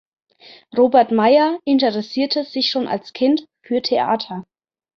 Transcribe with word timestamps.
Robert 0.75 1.11
Meyer 1.11 1.59
interessierte 1.63 2.43
sich 2.43 2.71
schon 2.71 2.87
als 2.87 3.13
Kind 3.13 3.45
für 3.61 3.83
Theater. 3.83 4.47